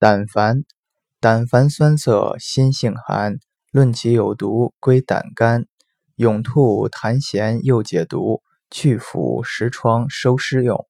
[0.00, 0.62] 胆矾，
[1.20, 3.38] 胆矾酸涩，心性寒，
[3.72, 5.66] 论其有毒，归胆肝，
[6.14, 10.87] 咏兔痰涎，又解毒，去腐蚀疮，收湿用。